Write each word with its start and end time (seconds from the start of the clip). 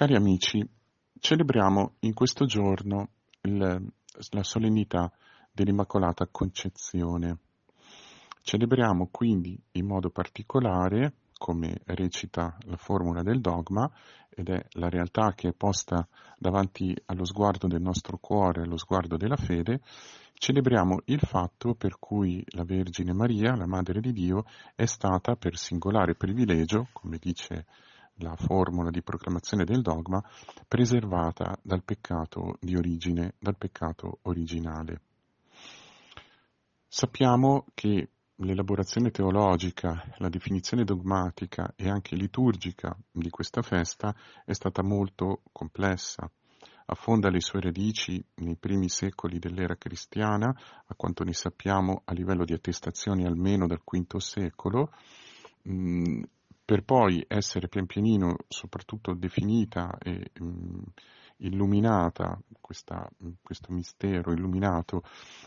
Cari 0.00 0.14
amici, 0.14 0.66
celebriamo 1.18 1.96
in 2.00 2.14
questo 2.14 2.46
giorno 2.46 3.10
il, 3.42 3.92
la 4.30 4.42
solennità 4.42 5.12
dell'Immacolata 5.52 6.26
Concezione. 6.30 7.36
Celebriamo 8.40 9.08
quindi 9.10 9.62
in 9.72 9.84
modo 9.84 10.08
particolare, 10.08 11.12
come 11.36 11.82
recita 11.84 12.56
la 12.60 12.78
formula 12.78 13.20
del 13.20 13.42
dogma, 13.42 13.92
ed 14.30 14.48
è 14.48 14.64
la 14.78 14.88
realtà 14.88 15.34
che 15.34 15.48
è 15.48 15.52
posta 15.52 16.08
davanti 16.38 16.96
allo 17.04 17.26
sguardo 17.26 17.66
del 17.66 17.82
nostro 17.82 18.16
cuore, 18.16 18.62
allo 18.62 18.78
sguardo 18.78 19.18
della 19.18 19.36
fede, 19.36 19.82
celebriamo 20.32 21.02
il 21.04 21.20
fatto 21.20 21.74
per 21.74 21.98
cui 21.98 22.42
la 22.52 22.64
Vergine 22.64 23.12
Maria, 23.12 23.54
la 23.54 23.66
Madre 23.66 24.00
di 24.00 24.14
Dio, 24.14 24.46
è 24.74 24.86
stata 24.86 25.36
per 25.36 25.58
singolare 25.58 26.14
privilegio, 26.14 26.88
come 26.94 27.18
dice 27.20 27.66
la 28.20 28.36
formula 28.36 28.90
di 28.90 29.02
proclamazione 29.02 29.64
del 29.64 29.82
dogma, 29.82 30.22
preservata 30.66 31.58
dal 31.62 31.82
peccato 31.82 32.56
di 32.60 32.76
origine, 32.76 33.34
dal 33.38 33.56
peccato 33.56 34.18
originale. 34.22 35.00
Sappiamo 36.86 37.66
che 37.74 38.08
l'elaborazione 38.36 39.10
teologica, 39.10 40.02
la 40.18 40.28
definizione 40.28 40.84
dogmatica 40.84 41.72
e 41.76 41.88
anche 41.88 42.16
liturgica 42.16 42.96
di 43.10 43.30
questa 43.30 43.62
festa 43.62 44.14
è 44.44 44.52
stata 44.52 44.82
molto 44.82 45.42
complessa. 45.52 46.30
Affonda 46.86 47.30
le 47.30 47.40
sue 47.40 47.60
radici 47.60 48.22
nei 48.36 48.56
primi 48.56 48.88
secoli 48.88 49.38
dell'era 49.38 49.76
cristiana, 49.76 50.48
a 50.48 50.94
quanto 50.96 51.22
ne 51.22 51.32
sappiamo 51.32 52.02
a 52.04 52.12
livello 52.12 52.44
di 52.44 52.52
attestazioni 52.52 53.24
almeno 53.24 53.68
dal 53.68 53.82
V 53.84 54.16
secolo, 54.16 54.90
mh, 55.62 56.22
per 56.70 56.84
poi 56.84 57.24
essere 57.26 57.66
pian 57.66 57.86
pianino 57.86 58.36
soprattutto 58.46 59.12
definita 59.12 59.98
e 59.98 60.30
mh, 60.38 60.82
illuminata, 61.38 62.40
questa, 62.60 63.10
questo 63.42 63.72
mistero 63.72 64.30
illuminato 64.30 65.02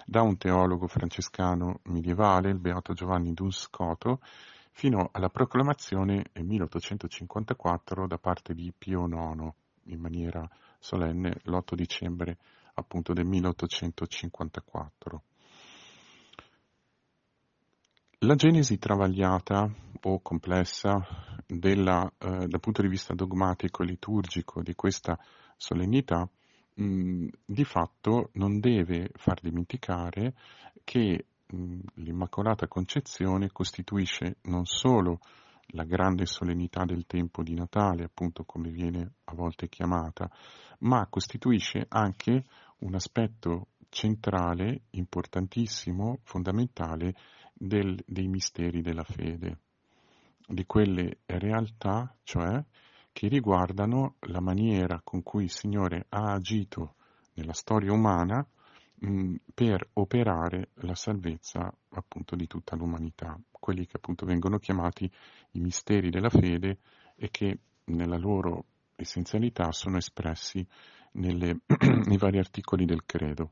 da 0.06 0.22
un 0.22 0.36
teologo 0.36 0.86
francescano 0.88 1.80
medievale, 1.84 2.50
il 2.50 2.60
beato 2.60 2.92
Giovanni 2.92 3.32
Duns 3.32 3.58
Scoto, 3.58 4.20
fino 4.72 5.08
alla 5.14 5.30
proclamazione 5.30 6.26
nel 6.34 6.44
1854 6.44 8.06
da 8.06 8.18
parte 8.18 8.54
di 8.54 8.74
Pio 8.78 9.08
IX, 9.08 9.50
in 9.84 10.02
maniera 10.02 10.46
solenne, 10.78 11.38
l'8 11.44 11.74
dicembre 11.74 12.38
appunto 12.74 13.14
del 13.14 13.28
1854. 13.28 15.24
La 18.20 18.36
genesi 18.36 18.78
travagliata 18.78 19.70
o 20.06 20.20
complessa 20.22 21.00
della, 21.46 22.12
eh, 22.18 22.48
dal 22.48 22.60
punto 22.60 22.82
di 22.82 22.88
vista 22.88 23.14
dogmatico 23.14 23.84
e 23.84 23.86
liturgico 23.86 24.62
di 24.62 24.76
questa 24.76 25.18
solennità 25.58 26.28
mh, 26.76 27.28
di 27.46 27.64
fatto 27.64 28.30
non 28.34 28.60
deve 28.60 29.10
far 29.16 29.40
dimenticare 29.42 30.34
che 30.84 31.26
mh, 31.46 31.80
l'Immacolata 31.96 32.68
Concezione 32.68 33.52
costituisce 33.52 34.38
non 34.44 34.66
solo 34.66 35.20
la 35.68 35.84
grande 35.84 36.26
solennità 36.26 36.84
del 36.84 37.06
tempo 37.06 37.42
di 37.42 37.54
Natale, 37.54 38.04
appunto 38.04 38.44
come 38.44 38.70
viene 38.70 39.14
a 39.26 39.34
volte 39.34 39.70
chiamata, 39.70 40.30
ma 40.80 41.08
costituisce 41.10 41.86
anche 41.88 42.44
un 42.80 42.96
aspetto 42.96 43.68
centrale, 43.90 44.82
importantissimo, 44.92 46.20
fondamentale 46.24 47.16
del, 47.54 47.98
dei 48.06 48.28
misteri 48.28 48.82
della 48.82 49.04
fede, 49.04 49.58
di 50.48 50.66
quelle 50.66 51.20
realtà, 51.26 52.16
cioè, 52.24 52.64
che 53.12 53.28
riguardano 53.28 54.16
la 54.22 54.42
maniera 54.42 55.00
con 55.04 55.22
cui 55.24 55.44
il 55.44 55.52
Signore 55.52 56.06
ha 56.10 56.34
agito 56.34 56.96
nella 57.36 57.54
storia 57.54 57.94
umana 57.94 58.46
mh, 58.96 59.36
per 59.54 59.88
operare 59.94 60.70
la 60.76 60.96
salvezza 60.96 61.72
appunto 61.90 62.36
di 62.36 62.48
tutta 62.48 62.76
l'umanità, 62.76 63.40
quelli 63.52 63.86
che 63.86 63.98
appunto 63.98 64.26
vengono 64.26 64.58
chiamati 64.58 65.10
i 65.52 65.60
misteri 65.60 66.10
della 66.10 66.30
fede 66.30 66.80
e 67.16 67.30
che 67.30 67.60
nella 67.86 68.18
loro 68.18 68.66
essenzialità 68.96 69.72
sono 69.72 69.98
espressi 69.98 70.66
nelle, 71.14 71.60
nei 72.06 72.18
vari 72.18 72.40
articoli 72.40 72.86
del 72.86 73.06
credo. 73.06 73.52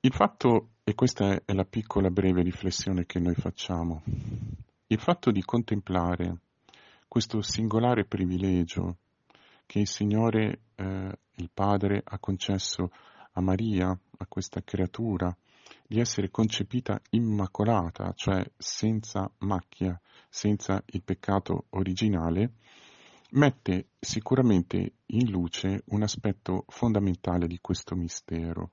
Il 0.00 0.12
fatto, 0.12 0.68
e 0.88 0.94
questa 0.94 1.42
è 1.44 1.52
la 1.52 1.64
piccola 1.64 2.10
breve 2.10 2.44
riflessione 2.44 3.06
che 3.06 3.18
noi 3.18 3.34
facciamo, 3.34 4.04
il 4.86 5.00
fatto 5.00 5.32
di 5.32 5.42
contemplare 5.42 6.42
questo 7.08 7.42
singolare 7.42 8.04
privilegio 8.04 8.98
che 9.66 9.80
il 9.80 9.88
Signore, 9.88 10.60
eh, 10.76 11.18
il 11.34 11.50
Padre, 11.52 12.02
ha 12.04 12.20
concesso 12.20 12.92
a 13.32 13.40
Maria, 13.40 13.88
a 13.88 14.26
questa 14.28 14.62
creatura, 14.62 15.36
di 15.88 15.98
essere 15.98 16.30
concepita 16.30 17.00
immacolata, 17.10 18.12
cioè 18.14 18.48
senza 18.56 19.28
macchia, 19.38 20.00
senza 20.28 20.80
il 20.92 21.02
peccato 21.02 21.64
originale, 21.70 22.52
mette 23.30 23.88
sicuramente 23.98 24.92
in 25.06 25.30
luce 25.30 25.82
un 25.86 26.02
aspetto 26.02 26.64
fondamentale 26.68 27.48
di 27.48 27.58
questo 27.60 27.96
mistero 27.96 28.70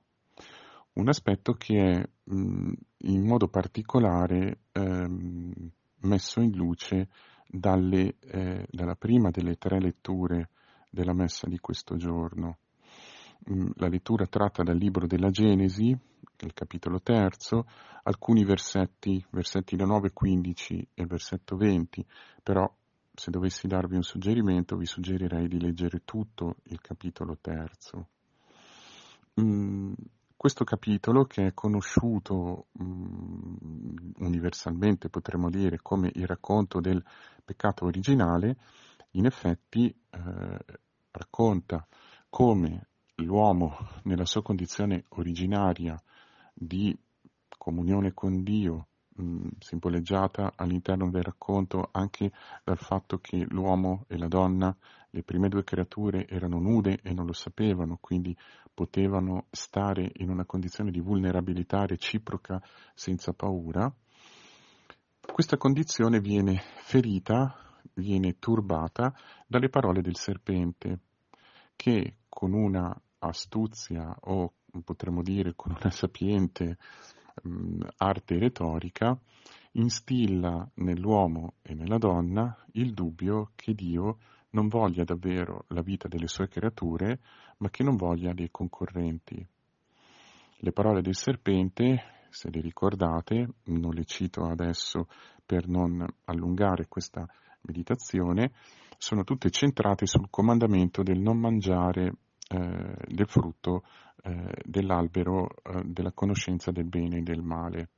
un 0.94 1.08
aspetto 1.08 1.54
che 1.54 1.76
è 1.76 2.08
mh, 2.30 2.72
in 2.98 3.26
modo 3.26 3.48
particolare 3.48 4.60
ehm, 4.72 5.52
messo 6.00 6.40
in 6.40 6.52
luce 6.52 7.08
dalle, 7.46 8.16
eh, 8.20 8.66
dalla 8.70 8.94
prima 8.94 9.30
delle 9.30 9.56
tre 9.56 9.80
letture 9.80 10.50
della 10.90 11.14
messa 11.14 11.48
di 11.48 11.58
questo 11.58 11.96
giorno. 11.96 12.58
La 13.74 13.88
lettura 13.88 14.26
tratta 14.26 14.62
dal 14.62 14.76
libro 14.76 15.06
della 15.06 15.28
Genesi, 15.28 15.88
il 15.90 16.54
capitolo 16.54 17.00
terzo, 17.00 17.66
alcuni 18.04 18.44
versetti, 18.44 19.22
versetti 19.30 19.76
da 19.76 19.84
9 19.84 20.12
15 20.12 20.88
e 20.94 21.06
versetto 21.06 21.56
20, 21.56 22.06
però 22.42 22.72
se 23.12 23.30
dovessi 23.30 23.66
darvi 23.66 23.96
un 23.96 24.02
suggerimento 24.02 24.76
vi 24.76 24.86
suggerirei 24.86 25.46
di 25.46 25.60
leggere 25.60 26.02
tutto 26.04 26.56
il 26.64 26.80
capitolo 26.80 27.36
terzo. 27.40 28.08
Mm, 29.40 29.92
questo 30.44 30.64
capitolo, 30.64 31.24
che 31.24 31.46
è 31.46 31.54
conosciuto 31.54 32.66
mh, 32.72 32.84
mm, 32.84 33.96
universalmente, 34.18 35.08
potremmo 35.08 35.48
dire, 35.48 35.78
come 35.80 36.10
il 36.16 36.26
racconto 36.26 36.80
del 36.80 37.02
peccato 37.42 37.86
originale, 37.86 38.58
in 39.12 39.24
effetti 39.24 39.88
eh, 39.88 40.64
racconta 41.12 41.88
come 42.28 42.88
l'uomo 43.14 43.74
nella 44.02 44.26
sua 44.26 44.42
condizione 44.42 45.04
originaria 45.16 45.98
di 46.52 46.94
comunione 47.56 48.12
con 48.12 48.42
Dio, 48.42 48.88
mh, 49.14 49.48
simboleggiata 49.60 50.52
all'interno 50.56 51.08
del 51.08 51.22
racconto 51.22 51.88
anche 51.90 52.30
dal 52.62 52.76
fatto 52.76 53.16
che 53.16 53.46
l'uomo 53.48 54.04
e 54.08 54.18
la 54.18 54.28
donna, 54.28 54.76
le 55.14 55.22
prime 55.22 55.48
due 55.48 55.62
creature, 55.62 56.26
erano 56.26 56.58
nude 56.58 56.98
e 57.02 57.14
non 57.14 57.26
lo 57.26 57.32
sapevano, 57.32 57.98
quindi 58.00 58.36
potevano 58.74 59.46
stare 59.50 60.10
in 60.16 60.28
una 60.28 60.44
condizione 60.44 60.90
di 60.90 60.98
vulnerabilità 60.98 61.86
reciproca 61.86 62.60
senza 62.94 63.32
paura, 63.32 63.92
questa 65.32 65.56
condizione 65.56 66.20
viene 66.20 66.60
ferita, 66.82 67.80
viene 67.94 68.38
turbata 68.38 69.14
dalle 69.46 69.68
parole 69.68 70.02
del 70.02 70.16
serpente, 70.16 70.98
che 71.76 72.16
con 72.28 72.52
una 72.52 72.94
astuzia 73.18 74.16
o 74.22 74.52
potremmo 74.84 75.22
dire 75.22 75.54
con 75.54 75.76
una 75.80 75.90
sapiente 75.90 76.76
mh, 77.42 77.86
arte 77.98 78.38
retorica 78.38 79.16
instilla 79.72 80.68
nell'uomo 80.74 81.54
e 81.62 81.74
nella 81.74 81.98
donna 81.98 82.56
il 82.72 82.92
dubbio 82.92 83.52
che 83.54 83.74
Dio 83.74 84.18
non 84.54 84.68
voglia 84.68 85.04
davvero 85.04 85.64
la 85.68 85.82
vita 85.82 86.08
delle 86.08 86.28
sue 86.28 86.48
creature, 86.48 87.18
ma 87.58 87.70
che 87.70 87.82
non 87.82 87.96
voglia 87.96 88.32
dei 88.32 88.48
concorrenti. 88.50 89.46
Le 90.56 90.72
parole 90.72 91.02
del 91.02 91.14
serpente, 91.14 92.26
se 92.30 92.50
le 92.50 92.60
ricordate, 92.60 93.48
non 93.64 93.92
le 93.92 94.04
cito 94.04 94.44
adesso 94.44 95.08
per 95.44 95.68
non 95.68 96.04
allungare 96.24 96.86
questa 96.88 97.26
meditazione, 97.62 98.52
sono 98.96 99.24
tutte 99.24 99.50
centrate 99.50 100.06
sul 100.06 100.30
comandamento 100.30 101.02
del 101.02 101.18
non 101.18 101.38
mangiare 101.38 102.14
eh, 102.48 102.94
del 103.06 103.28
frutto 103.28 103.82
eh, 104.22 104.62
dell'albero 104.64 105.48
eh, 105.62 105.82
della 105.84 106.12
conoscenza 106.12 106.70
del 106.70 106.86
bene 106.86 107.18
e 107.18 107.22
del 107.22 107.42
male. 107.42 107.88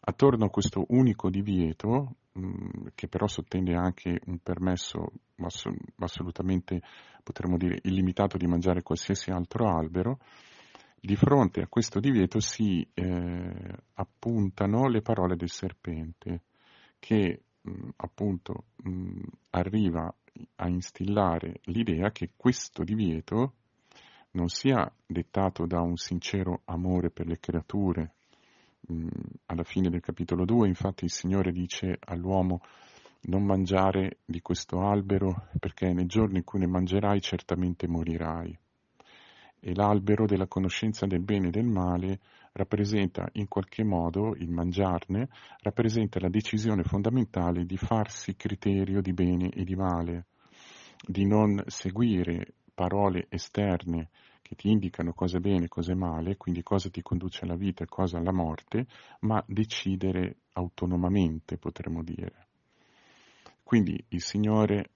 Attorno 0.00 0.46
a 0.46 0.50
questo 0.50 0.84
unico 0.88 1.30
divieto, 1.30 2.16
mm, 2.38 2.86
che 2.94 3.08
però 3.08 3.26
sottende 3.26 3.74
anche 3.74 4.20
un 4.26 4.38
permesso 4.38 5.12
ass- 5.36 5.68
assolutamente, 5.98 6.80
potremmo 7.22 7.56
dire, 7.56 7.78
illimitato 7.82 8.36
di 8.36 8.46
mangiare 8.46 8.82
qualsiasi 8.82 9.30
altro 9.30 9.68
albero, 9.68 10.18
di 11.00 11.16
fronte 11.16 11.60
a 11.62 11.68
questo 11.68 12.00
divieto 12.00 12.40
si 12.40 12.86
eh, 12.94 13.74
appuntano 13.94 14.88
le 14.88 15.00
parole 15.00 15.36
del 15.36 15.50
serpente, 15.50 16.42
che 16.98 17.42
mh, 17.60 17.88
appunto 17.96 18.64
mh, 18.82 19.22
arriva 19.50 20.12
a 20.56 20.68
instillare 20.68 21.60
l'idea 21.64 22.10
che 22.10 22.30
questo 22.36 22.84
divieto 22.84 23.54
non 24.32 24.48
sia 24.48 24.90
dettato 25.06 25.66
da 25.66 25.80
un 25.80 25.96
sincero 25.96 26.62
amore 26.66 27.10
per 27.10 27.26
le 27.26 27.38
creature. 27.38 28.14
Alla 29.46 29.64
fine 29.64 29.90
del 29.90 30.00
capitolo 30.00 30.46
2 30.46 30.66
infatti 30.66 31.04
il 31.04 31.10
Signore 31.10 31.52
dice 31.52 31.98
all'uomo 32.00 32.62
non 33.22 33.44
mangiare 33.44 34.20
di 34.24 34.40
questo 34.40 34.80
albero 34.80 35.48
perché 35.58 35.92
nel 35.92 36.06
giorno 36.06 36.38
in 36.38 36.44
cui 36.44 36.60
ne 36.60 36.66
mangerai 36.66 37.20
certamente 37.20 37.86
morirai. 37.86 38.58
E 39.60 39.74
l'albero 39.74 40.24
della 40.24 40.46
conoscenza 40.46 41.04
del 41.04 41.20
bene 41.20 41.48
e 41.48 41.50
del 41.50 41.66
male 41.66 42.20
rappresenta 42.52 43.28
in 43.32 43.48
qualche 43.48 43.84
modo, 43.84 44.34
il 44.36 44.50
mangiarne, 44.50 45.28
rappresenta 45.60 46.18
la 46.20 46.30
decisione 46.30 46.82
fondamentale 46.82 47.64
di 47.64 47.76
farsi 47.76 48.36
criterio 48.36 49.02
di 49.02 49.12
bene 49.12 49.50
e 49.50 49.64
di 49.64 49.74
male, 49.74 50.26
di 51.06 51.26
non 51.26 51.62
seguire 51.66 52.54
parole 52.72 53.26
esterne 53.28 54.08
che 54.48 54.54
ti 54.54 54.70
indicano 54.70 55.12
cosa 55.12 55.36
è 55.36 55.40
bene 55.40 55.66
e 55.66 55.68
cosa 55.68 55.92
è 55.92 55.94
male, 55.94 56.38
quindi 56.38 56.62
cosa 56.62 56.88
ti 56.88 57.02
conduce 57.02 57.44
alla 57.44 57.54
vita 57.54 57.84
e 57.84 57.86
cosa 57.86 58.16
alla 58.16 58.32
morte, 58.32 58.86
ma 59.20 59.44
decidere 59.46 60.36
autonomamente, 60.54 61.58
potremmo 61.58 62.02
dire. 62.02 62.46
Quindi 63.62 64.02
il 64.08 64.22
Signore 64.22 64.92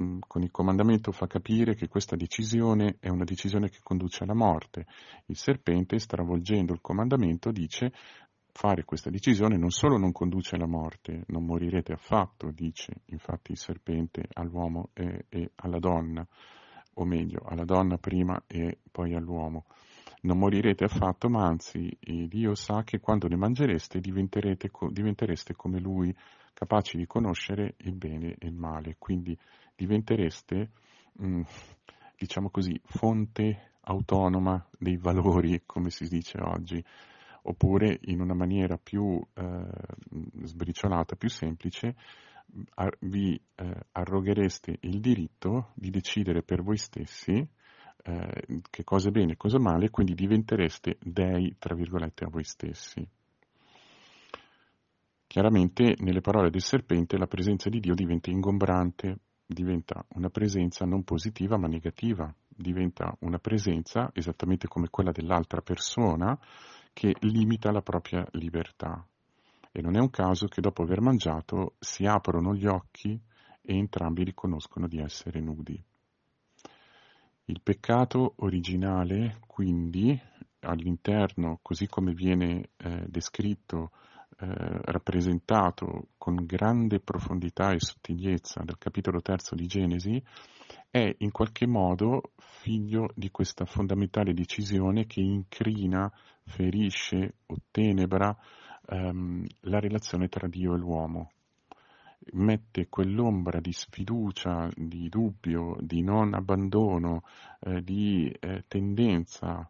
mm, 0.00 0.20
con 0.28 0.42
il 0.42 0.52
comandamento 0.52 1.10
fa 1.10 1.26
capire 1.26 1.74
che 1.74 1.88
questa 1.88 2.14
decisione 2.14 2.98
è 3.00 3.08
una 3.08 3.24
decisione 3.24 3.70
che 3.70 3.80
conduce 3.82 4.22
alla 4.22 4.36
morte. 4.36 4.86
Il 5.26 5.36
serpente, 5.36 5.98
stravolgendo 5.98 6.72
il 6.72 6.80
comandamento, 6.80 7.50
dice 7.50 7.92
fare 8.52 8.84
questa 8.84 9.10
decisione 9.10 9.56
non 9.56 9.70
solo 9.70 9.96
non 9.96 10.12
conduce 10.12 10.54
alla 10.54 10.68
morte, 10.68 11.24
non 11.26 11.44
morirete 11.44 11.92
affatto, 11.92 12.52
dice 12.52 13.02
infatti 13.06 13.50
il 13.50 13.58
serpente 13.58 14.28
all'uomo 14.34 14.90
e, 14.92 15.24
e 15.28 15.50
alla 15.56 15.80
donna, 15.80 16.24
o 16.94 17.04
meglio, 17.04 17.42
alla 17.46 17.64
donna 17.64 17.96
prima 17.98 18.42
e 18.46 18.78
poi 18.90 19.14
all'uomo. 19.14 19.64
Non 20.22 20.38
morirete 20.38 20.84
affatto, 20.84 21.28
ma 21.28 21.46
anzi 21.46 21.96
Dio 22.00 22.54
sa 22.54 22.82
che 22.84 23.00
quando 23.00 23.26
ne 23.26 23.36
mangereste 23.36 24.00
diventereste 24.00 25.54
come 25.56 25.80
Lui, 25.80 26.14
capaci 26.54 26.96
di 26.96 27.06
conoscere 27.06 27.74
il 27.78 27.94
bene 27.94 28.36
e 28.38 28.46
il 28.46 28.54
male, 28.54 28.96
quindi 28.98 29.36
diventereste, 29.74 30.70
mm, 31.20 31.42
diciamo 32.16 32.50
così, 32.50 32.80
fonte 32.84 33.70
autonoma 33.80 34.64
dei 34.78 34.96
valori, 34.96 35.62
come 35.66 35.90
si 35.90 36.06
dice 36.06 36.38
oggi, 36.40 36.84
oppure 37.42 37.98
in 38.02 38.20
una 38.20 38.34
maniera 38.34 38.76
più 38.76 39.20
eh, 39.34 39.64
sbriciolata, 40.44 41.16
più 41.16 41.28
semplice, 41.28 41.96
vi 43.00 43.40
eh, 43.54 43.86
arroghereste 43.92 44.78
il 44.80 45.00
diritto 45.00 45.72
di 45.74 45.90
decidere 45.90 46.42
per 46.42 46.62
voi 46.62 46.76
stessi 46.76 47.48
eh, 48.04 48.44
che 48.68 48.84
cosa 48.84 49.08
è 49.08 49.10
bene 49.12 49.32
e 49.32 49.36
cosa 49.36 49.56
è 49.56 49.60
male, 49.60 49.90
quindi 49.90 50.14
diventereste 50.14 50.98
dei, 51.00 51.56
tra 51.58 51.74
virgolette, 51.74 52.24
a 52.24 52.28
voi 52.28 52.44
stessi. 52.44 53.06
Chiaramente 55.26 55.94
nelle 56.00 56.20
parole 56.20 56.50
del 56.50 56.60
serpente 56.60 57.16
la 57.16 57.26
presenza 57.26 57.70
di 57.70 57.80
Dio 57.80 57.94
diventa 57.94 58.30
ingombrante, 58.30 59.20
diventa 59.46 60.04
una 60.14 60.28
presenza 60.28 60.84
non 60.84 61.04
positiva 61.04 61.56
ma 61.56 61.68
negativa, 61.68 62.34
diventa 62.48 63.16
una 63.20 63.38
presenza 63.38 64.10
esattamente 64.12 64.68
come 64.68 64.88
quella 64.90 65.10
dell'altra 65.10 65.62
persona 65.62 66.38
che 66.92 67.14
limita 67.20 67.70
la 67.70 67.80
propria 67.80 68.26
libertà. 68.32 69.06
E 69.72 69.80
non 69.80 69.96
è 69.96 69.98
un 69.98 70.10
caso 70.10 70.46
che 70.46 70.60
dopo 70.60 70.82
aver 70.82 71.00
mangiato 71.00 71.76
si 71.78 72.04
aprono 72.04 72.54
gli 72.54 72.66
occhi 72.66 73.18
e 73.62 73.76
entrambi 73.76 74.22
riconoscono 74.22 74.86
di 74.86 74.98
essere 74.98 75.40
nudi. 75.40 75.82
Il 77.46 77.60
peccato 77.62 78.34
originale, 78.36 79.38
quindi, 79.46 80.20
all'interno, 80.60 81.58
così 81.62 81.86
come 81.86 82.12
viene 82.12 82.70
eh, 82.76 83.04
descritto 83.08 83.90
eh, 84.38 84.46
rappresentato 84.46 86.08
con 86.18 86.44
grande 86.44 87.00
profondità 87.00 87.72
e 87.72 87.80
sottigliezza 87.80 88.62
dal 88.64 88.78
capitolo 88.78 89.20
terzo 89.22 89.54
di 89.54 89.66
Genesi, 89.66 90.22
è 90.90 91.14
in 91.18 91.30
qualche 91.30 91.66
modo 91.66 92.32
figlio 92.36 93.08
di 93.14 93.30
questa 93.30 93.64
fondamentale 93.64 94.34
decisione 94.34 95.06
che 95.06 95.20
incrina, 95.20 96.12
ferisce 96.44 97.36
o 97.46 97.56
tenebra 97.70 98.36
ehm, 98.88 99.46
la 99.60 99.80
relazione 99.80 100.28
tra 100.28 100.48
Dio 100.48 100.74
e 100.74 100.78
l'uomo. 100.78 101.30
Mette 102.32 102.88
quell'ombra 102.88 103.60
di 103.60 103.72
sfiducia, 103.72 104.68
di 104.74 105.08
dubbio, 105.08 105.76
di 105.80 106.02
non 106.02 106.34
abbandono, 106.34 107.22
eh, 107.60 107.82
di 107.82 108.30
eh, 108.40 108.64
tendenza 108.68 109.68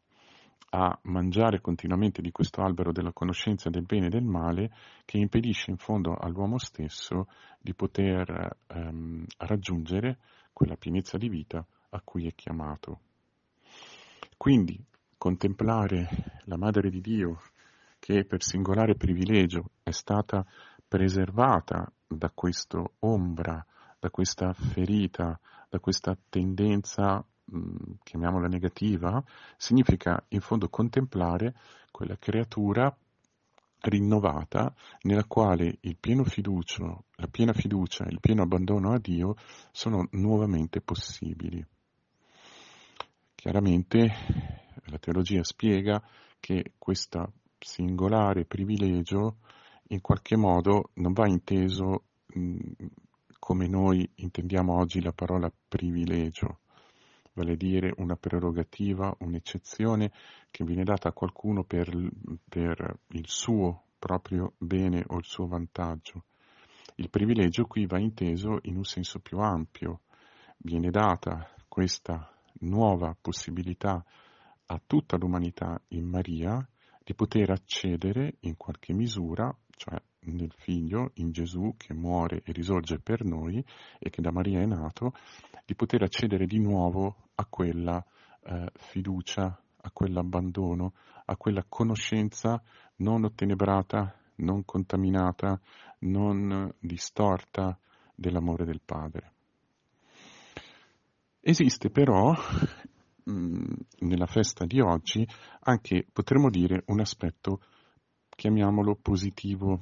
a 0.74 0.98
mangiare 1.02 1.60
continuamente 1.60 2.22
di 2.22 2.30
questo 2.30 2.62
albero 2.62 2.92
della 2.92 3.12
conoscenza 3.12 3.68
del 3.68 3.84
bene 3.84 4.06
e 4.06 4.10
del 4.10 4.24
male 4.24 4.72
che 5.04 5.18
impedisce 5.18 5.70
in 5.70 5.76
fondo 5.76 6.16
all'uomo 6.16 6.58
stesso 6.58 7.28
di 7.58 7.74
poter 7.74 8.56
ehm, 8.68 9.24
raggiungere 9.38 10.18
quella 10.52 10.76
pienezza 10.76 11.18
di 11.18 11.28
vita 11.28 11.64
a 11.90 12.00
cui 12.02 12.26
è 12.26 12.34
chiamato. 12.34 13.00
Quindi 14.36 14.82
contemplare 15.18 16.08
la 16.44 16.56
Madre 16.56 16.90
di 16.90 17.00
Dio 17.00 17.38
che 18.02 18.24
per 18.24 18.42
singolare 18.42 18.96
privilegio 18.96 19.70
è 19.84 19.92
stata 19.92 20.44
preservata 20.88 21.88
da 22.04 22.32
questa 22.34 22.82
ombra, 22.98 23.64
da 24.00 24.10
questa 24.10 24.52
ferita, 24.52 25.38
da 25.68 25.78
questa 25.78 26.18
tendenza 26.28 27.24
chiamiamola 28.02 28.48
negativa, 28.48 29.22
significa 29.56 30.20
in 30.30 30.40
fondo 30.40 30.68
contemplare 30.68 31.54
quella 31.92 32.16
creatura 32.18 32.92
rinnovata 33.82 34.74
nella 35.02 35.24
quale 35.24 35.78
il 35.82 35.96
pieno 35.96 36.24
fiducio, 36.24 37.04
la 37.14 37.28
piena 37.28 37.52
fiducia 37.52 38.04
e 38.04 38.10
il 38.10 38.20
pieno 38.20 38.42
abbandono 38.42 38.92
a 38.92 38.98
Dio 38.98 39.36
sono 39.70 40.08
nuovamente 40.10 40.80
possibili. 40.80 41.64
Chiaramente 43.36 44.10
la 44.86 44.98
teologia 44.98 45.44
spiega 45.44 46.02
che 46.40 46.72
questo 46.78 47.34
singolare 47.62 48.44
privilegio 48.44 49.38
in 49.88 50.00
qualche 50.00 50.36
modo 50.36 50.90
non 50.94 51.12
va 51.12 51.26
inteso 51.26 52.04
mh, 52.26 52.86
come 53.38 53.66
noi 53.66 54.08
intendiamo 54.16 54.74
oggi 54.74 55.02
la 55.02 55.12
parola 55.12 55.52
privilegio, 55.68 56.60
vale 57.32 57.52
a 57.52 57.56
dire 57.56 57.92
una 57.96 58.16
prerogativa, 58.16 59.14
un'eccezione 59.18 60.12
che 60.50 60.64
viene 60.64 60.84
data 60.84 61.08
a 61.08 61.12
qualcuno 61.12 61.64
per, 61.64 61.90
per 62.48 62.98
il 63.08 63.24
suo 63.26 63.84
proprio 63.98 64.54
bene 64.58 65.04
o 65.08 65.18
il 65.18 65.24
suo 65.24 65.46
vantaggio. 65.46 66.24
Il 66.96 67.10
privilegio 67.10 67.66
qui 67.66 67.86
va 67.86 67.98
inteso 67.98 68.58
in 68.62 68.76
un 68.76 68.84
senso 68.84 69.18
più 69.18 69.38
ampio. 69.38 70.02
Viene 70.58 70.90
data 70.90 71.48
questa 71.68 72.32
nuova 72.60 73.16
possibilità 73.20 74.04
a 74.66 74.80
tutta 74.86 75.16
l'umanità 75.16 75.80
in 75.88 76.06
Maria 76.06 76.64
di 77.04 77.14
poter 77.14 77.50
accedere 77.50 78.36
in 78.40 78.56
qualche 78.56 78.92
misura, 78.92 79.54
cioè 79.70 80.00
nel 80.24 80.52
Figlio, 80.56 81.10
in 81.14 81.32
Gesù 81.32 81.74
che 81.76 81.94
muore 81.94 82.42
e 82.44 82.52
risorge 82.52 82.98
per 82.98 83.24
noi 83.24 83.64
e 83.98 84.10
che 84.10 84.22
da 84.22 84.30
Maria 84.30 84.60
è 84.60 84.66
nato, 84.66 85.14
di 85.64 85.74
poter 85.74 86.02
accedere 86.02 86.46
di 86.46 86.58
nuovo 86.58 87.28
a 87.34 87.46
quella 87.46 88.04
eh, 88.44 88.70
fiducia, 88.74 89.60
a 89.84 89.90
quell'abbandono, 89.90 90.92
a 91.24 91.36
quella 91.36 91.64
conoscenza 91.68 92.62
non 92.96 93.24
ottenebrata, 93.24 94.16
non 94.36 94.64
contaminata, 94.64 95.60
non 96.00 96.72
distorta 96.78 97.76
dell'amore 98.14 98.64
del 98.64 98.80
Padre. 98.84 99.32
Esiste 101.40 101.90
però 101.90 102.32
mm, 103.30 103.64
nella 104.00 104.26
festa 104.26 104.64
di 104.64 104.80
oggi 104.80 105.26
anche, 105.60 106.06
potremmo 106.12 106.50
dire, 106.50 106.82
un 106.86 107.00
aspetto, 107.00 107.60
chiamiamolo 108.28 108.96
positivo. 109.00 109.80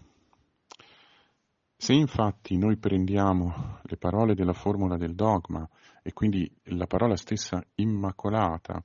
Se 1.76 1.92
infatti 1.94 2.56
noi 2.58 2.76
prendiamo 2.76 3.78
le 3.82 3.96
parole 3.96 4.34
della 4.34 4.52
formula 4.52 4.96
del 4.96 5.14
dogma 5.14 5.66
e 6.02 6.12
quindi 6.12 6.50
la 6.64 6.86
parola 6.86 7.16
stessa 7.16 7.62
immacolata, 7.76 8.84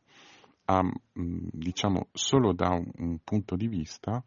a, 0.65 0.81
mm, 0.83 1.47
diciamo 1.51 2.07
solo 2.13 2.53
da 2.53 2.69
un 2.69 3.19
punto 3.23 3.55
di 3.55 3.67
vista, 3.67 4.23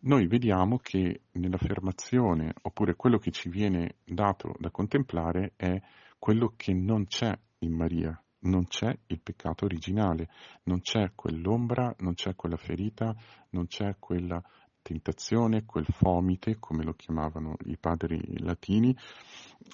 noi 0.00 0.26
vediamo 0.26 0.78
che 0.78 1.22
nell'affermazione, 1.32 2.54
oppure 2.62 2.94
quello 2.94 3.18
che 3.18 3.30
ci 3.30 3.48
viene 3.48 3.96
dato 4.04 4.54
da 4.58 4.70
contemplare, 4.70 5.54
è 5.56 5.80
quello 6.18 6.52
che 6.56 6.72
non 6.72 7.06
c'è 7.06 7.36
in 7.60 7.72
Maria, 7.72 8.20
non 8.40 8.66
c'è 8.66 8.96
il 9.06 9.20
peccato 9.20 9.64
originale, 9.64 10.28
non 10.64 10.80
c'è 10.80 11.12
quell'ombra, 11.14 11.94
non 11.98 12.14
c'è 12.14 12.34
quella 12.34 12.56
ferita, 12.56 13.14
non 13.50 13.66
c'è 13.66 13.96
quella 13.98 14.42
tentazione, 14.82 15.64
quel 15.64 15.86
fomite, 15.86 16.58
come 16.58 16.84
lo 16.84 16.92
chiamavano 16.94 17.56
i 17.66 17.76
padri 17.76 18.20
latini, 18.40 18.96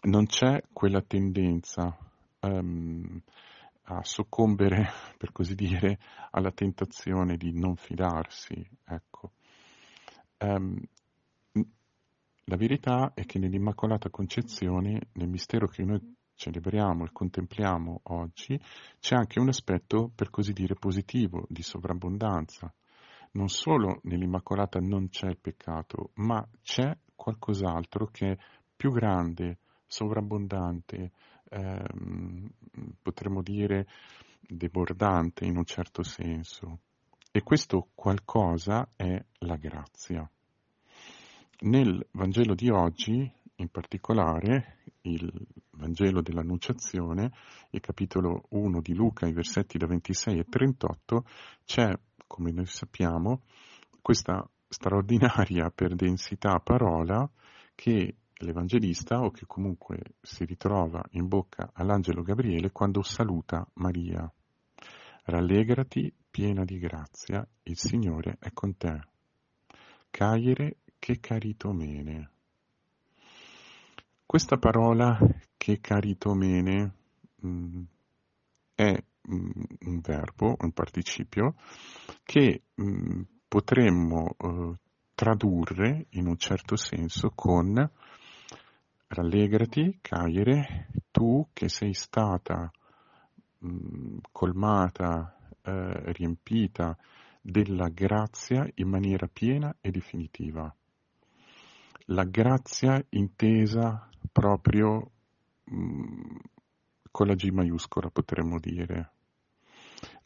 non 0.02 0.26
c'è 0.26 0.62
quella 0.72 1.02
tendenza 1.02 1.96
um, 2.40 3.20
a 3.84 4.02
soccombere, 4.02 4.88
per 5.16 5.32
così 5.32 5.54
dire, 5.54 5.98
alla 6.30 6.50
tentazione 6.50 7.36
di 7.36 7.52
non 7.52 7.76
fidarsi. 7.76 8.66
Ecco. 8.84 9.32
Um, 10.38 10.80
la 12.46 12.56
verità 12.56 13.12
è 13.14 13.24
che 13.24 13.38
nell'Immacolata 13.38 14.10
Concezione, 14.10 15.08
nel 15.12 15.28
mistero 15.28 15.66
che 15.66 15.82
noi 15.82 15.98
celebriamo 16.34 17.04
e 17.04 17.12
contempliamo 17.12 18.00
oggi, 18.04 18.60
c'è 18.98 19.16
anche 19.16 19.40
un 19.40 19.48
aspetto, 19.48 20.10
per 20.14 20.30
così 20.30 20.52
dire, 20.52 20.74
positivo 20.74 21.44
di 21.48 21.62
sovrabbondanza. 21.62 22.72
Non 23.32 23.48
solo 23.48 24.00
nell'Immacolata 24.02 24.78
non 24.80 25.08
c'è 25.08 25.26
il 25.26 25.38
peccato, 25.38 26.10
ma 26.14 26.46
c'è 26.62 26.96
qualcos'altro 27.14 28.06
che 28.06 28.32
è 28.32 28.38
più 28.76 28.90
grande, 28.92 29.58
sovrabbondante, 29.86 31.10
ehm, 31.50 32.50
potremmo 33.02 33.42
dire 33.42 33.86
debordante 34.40 35.44
in 35.44 35.56
un 35.56 35.64
certo 35.64 36.02
senso. 36.02 36.80
E 37.32 37.42
questo 37.42 37.88
qualcosa 37.94 38.88
è 38.94 39.20
la 39.38 39.56
grazia. 39.56 40.28
Nel 41.60 42.06
Vangelo 42.12 42.54
di 42.54 42.68
oggi, 42.68 43.32
in 43.56 43.68
particolare, 43.68 44.78
il 45.02 45.32
Vangelo 45.76 46.20
dell'Annunciazione, 46.22 47.32
il 47.70 47.80
capitolo 47.80 48.44
1 48.50 48.80
di 48.80 48.94
Luca, 48.94 49.26
i 49.26 49.32
versetti 49.32 49.78
da 49.78 49.86
26 49.86 50.38
e 50.38 50.44
38, 50.44 51.24
c'è, 51.64 51.92
come 52.26 52.50
noi 52.50 52.66
sappiamo, 52.66 53.42
questa 54.00 54.46
straordinaria 54.68 55.70
per 55.70 55.94
densità 55.94 56.58
parola 56.58 57.28
che 57.74 58.16
l'Evangelista 58.38 59.20
o 59.20 59.30
che 59.30 59.46
comunque 59.46 59.98
si 60.20 60.44
ritrova 60.44 61.02
in 61.12 61.28
bocca 61.28 61.70
all'angelo 61.72 62.22
Gabriele 62.22 62.70
quando 62.70 63.02
saluta 63.02 63.66
Maria. 63.74 64.30
Rallegrati, 65.26 66.12
piena 66.30 66.64
di 66.64 66.78
grazia, 66.78 67.46
il 67.62 67.78
Signore 67.78 68.36
è 68.40 68.52
con 68.52 68.76
te. 68.76 69.00
Caire 70.10 70.78
che 70.98 71.18
caritomene. 71.18 72.30
Questa 74.26 74.56
parola 74.56 75.18
che 75.64 75.80
caritomene 75.80 76.92
mh, 77.36 77.48
mm, 77.48 77.82
è 78.74 79.02
mh, 79.22 79.34
mm, 79.34 79.50
un 79.86 80.00
verbo, 80.00 80.56
un 80.58 80.72
participio, 80.72 81.54
che 82.22 82.64
mh, 82.74 82.84
mm, 82.84 83.22
potremmo 83.48 84.34
uh, 84.36 84.74
tradurre 85.14 86.08
in 86.10 86.26
un 86.26 86.36
certo 86.36 86.76
senso 86.76 87.30
con 87.34 87.90
rallegrati, 89.06 90.00
Caire, 90.02 90.88
tu 91.10 91.48
che 91.54 91.70
sei 91.70 91.94
stata 91.94 92.70
colmata, 94.32 95.34
eh, 95.62 96.12
riempita 96.12 96.94
della 97.40 97.88
grazia 97.88 98.68
in 98.74 98.88
maniera 98.90 99.26
piena 99.32 99.74
e 99.80 99.90
definitiva. 99.90 100.70
La 102.08 102.24
grazia 102.24 103.02
intesa 103.08 104.10
proprio 104.30 105.12
con 105.64 107.26
la 107.26 107.34
G 107.34 107.48
maiuscola, 107.50 108.10
potremmo 108.10 108.58
dire. 108.58 109.12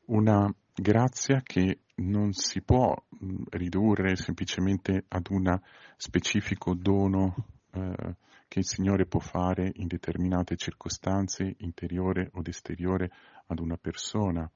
Una 0.07 0.53
grazia 0.75 1.41
che 1.43 1.81
non 1.97 2.33
si 2.33 2.63
può 2.63 2.95
mh, 3.09 3.43
ridurre 3.51 4.17
semplicemente 4.17 5.05
ad 5.09 5.27
un 5.31 5.61
specifico 5.97 6.75
dono 6.75 7.35
eh, 7.73 8.17
che 8.49 8.61
il 8.61 8.67
Signore 8.67 9.05
può 9.05 9.21
fare 9.21 9.71
in 9.75 9.87
determinate 9.87 10.57
circostanze, 10.57 11.55
interiore 11.59 12.31
o 12.33 12.43
esteriore, 12.45 13.11
ad 13.47 13.59
una 13.59 13.77
persona, 13.77 14.51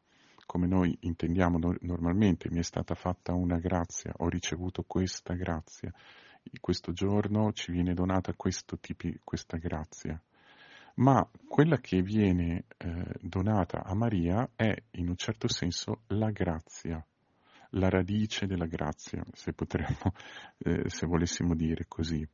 come 0.46 0.66
noi 0.66 0.96
intendiamo 1.00 1.58
no- 1.58 1.76
normalmente, 1.80 2.50
mi 2.50 2.58
è 2.58 2.62
stata 2.62 2.94
fatta 2.94 3.34
una 3.34 3.58
grazia, 3.58 4.12
ho 4.16 4.28
ricevuto 4.28 4.82
questa 4.86 5.34
grazia, 5.34 5.92
questo 6.60 6.92
giorno 6.92 7.52
ci 7.52 7.70
viene 7.70 7.94
donata 7.94 8.32
questo 8.34 8.78
tipo, 8.78 9.08
questa 9.24 9.58
grazia. 9.58 10.20
Ma 10.96 11.26
quella 11.48 11.78
che 11.78 12.02
viene 12.02 12.64
eh, 12.76 13.04
donata 13.20 13.82
a 13.84 13.94
Maria 13.94 14.50
è 14.54 14.74
in 14.92 15.08
un 15.08 15.16
certo 15.16 15.48
senso 15.48 16.02
la 16.08 16.30
grazia, 16.30 17.04
la 17.70 17.88
radice 17.88 18.46
della 18.46 18.66
grazia, 18.66 19.24
se 19.32 19.52
potremmo, 19.52 20.12
eh, 20.58 20.88
se 20.88 21.06
volessimo 21.06 21.54
dire 21.54 21.86
così. 21.88 22.26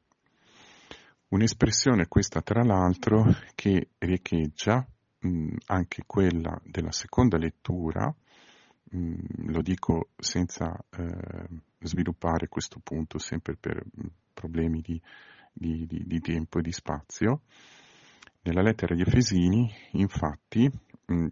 Un'espressione 1.28 2.08
questa 2.08 2.40
tra 2.40 2.64
l'altro 2.64 3.24
che 3.54 3.90
riecheggia 3.98 4.86
mh, 5.20 5.56
anche 5.66 6.02
quella 6.06 6.58
della 6.64 6.92
seconda 6.92 7.36
lettura, 7.36 8.12
mh, 8.90 9.50
lo 9.50 9.62
dico 9.62 10.08
senza 10.16 10.74
eh, 10.90 11.48
sviluppare 11.80 12.48
questo 12.48 12.80
punto 12.82 13.18
sempre 13.18 13.56
per 13.56 13.84
problemi 14.32 14.80
di, 14.80 15.00
di, 15.52 15.86
di, 15.86 16.04
di, 16.06 16.20
tempo 16.20 16.58
e 16.58 16.62
di 16.62 16.72
spazio. 16.72 17.42
Nella 18.48 18.62
lettera 18.62 18.94
agli 18.94 19.02
Efesini, 19.02 19.70
infatti, 19.92 20.70
mh, 21.04 21.26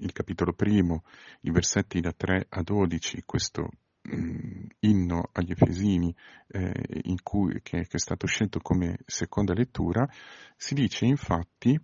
il 0.00 0.12
capitolo 0.12 0.52
primo, 0.52 1.04
i 1.40 1.50
versetti 1.50 2.00
da 2.00 2.12
3 2.12 2.48
a 2.50 2.62
12, 2.62 3.22
questo 3.24 3.70
Mm, 4.14 4.64
inno 4.80 5.28
agli 5.32 5.50
Efesini 5.50 6.14
eh, 6.46 6.72
cui, 7.22 7.60
che, 7.62 7.86
che 7.86 7.96
è 7.96 7.98
stato 7.98 8.26
scelto 8.26 8.58
come 8.60 8.98
seconda 9.04 9.52
lettura, 9.52 10.08
si 10.56 10.72
dice 10.74 11.04
infatti 11.04 11.78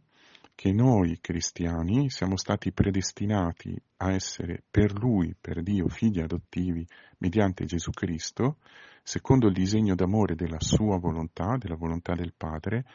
che 0.55 0.73
noi 0.73 1.19
cristiani 1.21 2.09
siamo 2.09 2.37
stati 2.37 2.73
predestinati 2.73 3.77
a 3.97 4.13
essere 4.13 4.63
per 4.71 4.93
Lui, 4.93 5.35
per 5.39 5.63
Dio, 5.63 5.89
figli 5.89 6.21
adottivi 6.21 6.87
mediante 7.19 7.67
Gesù 7.67 7.91
Cristo, 7.91 8.57
secondo 9.03 9.49
il 9.49 9.53
disegno 9.53 9.95
d'amore 9.95 10.35
della 10.35 10.61
Sua 10.61 10.97
volontà, 10.99 11.57
della 11.59 11.77
volontà 11.77 12.15
del 12.15 12.33
Padre, 12.35 12.87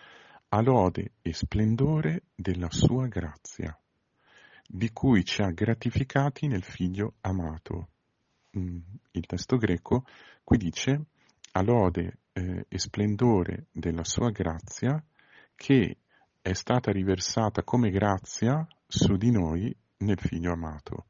a 0.50 0.62
lode 0.62 1.14
e 1.22 1.34
splendore 1.34 2.24
della 2.36 2.70
Sua 2.70 3.08
grazia, 3.08 3.78
di 4.68 4.92
cui 4.92 5.24
ci 5.24 5.42
ha 5.42 5.52
gratificati 5.52 6.48
nel 6.48 6.64
Figlio 6.64 7.14
amato 7.22 7.90
Mm, 8.58 8.80
il 9.12 9.26
testo 9.28 9.58
greco, 9.58 10.06
qui 10.44 10.58
dice 10.58 11.06
a 11.52 11.62
lode 11.62 12.18
eh, 12.34 12.66
e 12.68 12.80
splendore 12.80 13.68
della 13.72 14.04
sua 14.04 14.32
grazia 14.32 15.04
che 15.56 15.98
è 16.42 16.54
stata 16.54 16.92
riversata 16.92 17.64
come 17.64 17.92
grazia 17.92 18.68
su 18.88 19.18
di 19.18 19.30
noi 19.30 19.76
nel 19.98 20.20
figlio 20.20 20.52
amato. 20.54 21.06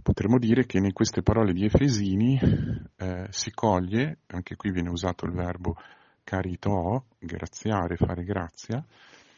Potremmo 0.00 0.38
dire 0.38 0.66
che 0.66 0.78
in 0.78 0.92
queste 0.92 1.22
parole 1.22 1.52
di 1.52 1.64
Efesini 1.64 2.38
eh, 2.96 3.26
si 3.30 3.50
coglie, 3.50 4.18
anche 4.26 4.54
qui 4.54 4.70
viene 4.70 4.90
usato 4.90 5.24
il 5.24 5.32
verbo 5.32 5.74
caritò, 6.28 7.02
graziare, 7.18 7.96
fare 7.96 8.22
grazia, 8.22 8.84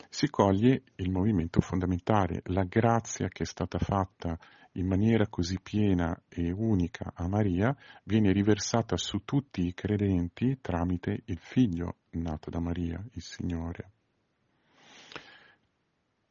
si 0.08 0.28
coglie 0.28 0.82
il 0.96 1.08
movimento 1.12 1.60
fondamentale, 1.60 2.40
la 2.46 2.64
grazia 2.64 3.28
che 3.28 3.44
è 3.44 3.46
stata 3.46 3.78
fatta 3.78 4.36
in 4.72 4.88
maniera 4.88 5.28
così 5.28 5.60
piena 5.62 6.20
e 6.28 6.50
unica 6.50 7.12
a 7.14 7.28
Maria 7.28 7.72
viene 8.02 8.32
riversata 8.32 8.96
su 8.96 9.22
tutti 9.24 9.64
i 9.66 9.72
credenti 9.72 10.58
tramite 10.60 11.22
il 11.26 11.38
figlio 11.38 11.98
nato 12.10 12.50
da 12.50 12.58
Maria, 12.58 13.00
il 13.12 13.22
Signore. 13.22 13.90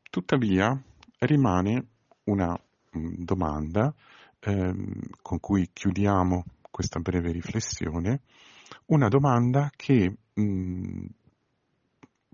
Tuttavia 0.10 0.78
rimane 1.20 1.88
una 2.26 2.52
mm, 2.52 3.14
domanda 3.24 3.96
ehm, 4.42 4.92
con 5.22 5.40
cui 5.40 5.70
chiudiamo 5.72 6.44
questa 6.70 7.00
breve 7.00 7.32
riflessione, 7.32 8.24
una 8.88 9.08
domanda 9.08 9.72
che 9.76 10.16
mm, 10.40 11.06